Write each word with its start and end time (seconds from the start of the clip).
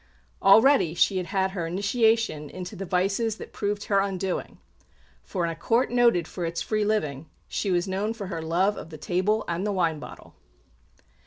Already 0.41 0.95
she 0.95 1.17
had 1.17 1.27
had 1.27 1.51
her 1.51 1.67
initiation 1.67 2.49
into 2.49 2.75
the 2.75 2.87
vices 2.87 3.35
that 3.37 3.53
proved 3.53 3.83
her 3.83 3.99
undoing; 3.99 4.57
for 5.21 5.43
in 5.43 5.51
a 5.51 5.55
Court 5.55 5.91
noted 5.91 6.27
for 6.27 6.43
its 6.43 6.59
free 6.59 6.83
living, 6.83 7.29
she 7.47 7.69
was 7.69 7.87
known 7.87 8.11
for 8.11 8.25
her 8.25 8.41
love 8.41 8.77
of 8.77 8.89
the 8.89 8.97
table 8.97 9.45
and 9.47 9.63
the 9.63 9.71
wine 9.71 9.99
bottle. 9.99 10.33